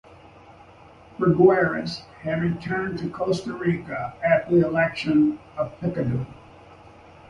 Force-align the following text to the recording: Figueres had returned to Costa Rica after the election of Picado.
Figueres 1.19 1.99
had 2.23 2.41
returned 2.41 2.97
to 2.97 3.09
Costa 3.11 3.53
Rica 3.53 4.15
after 4.25 4.55
the 4.59 4.65
election 4.67 5.37
of 5.55 5.79
Picado. 5.79 6.25